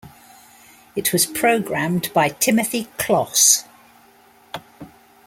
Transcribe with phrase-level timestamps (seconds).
[0.95, 3.65] It was programmed by Timothy Closs.